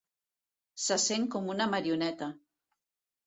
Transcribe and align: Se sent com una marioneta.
Se 0.85 0.97
sent 1.03 1.27
com 1.35 1.51
una 1.55 1.69
marioneta. 1.75 2.31